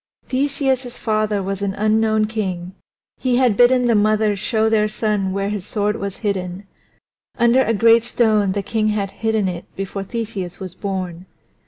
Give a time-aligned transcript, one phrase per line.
[0.29, 2.73] Theseus's father was an unknown king;
[3.19, 6.65] he had bidden the mother show their son where his sword was hidden.
[7.37, 11.27] Under a great stone the king had hidden it before Theseus was born.